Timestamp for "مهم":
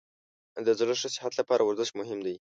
1.99-2.19